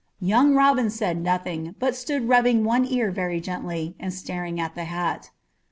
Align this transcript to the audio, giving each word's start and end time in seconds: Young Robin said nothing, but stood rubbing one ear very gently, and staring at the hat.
Young 0.19 0.55
Robin 0.55 0.89
said 0.89 1.21
nothing, 1.21 1.75
but 1.77 1.95
stood 1.95 2.27
rubbing 2.27 2.63
one 2.63 2.85
ear 2.85 3.11
very 3.11 3.39
gently, 3.39 3.95
and 3.99 4.11
staring 4.11 4.59
at 4.59 4.73
the 4.73 4.85
hat. 4.85 5.29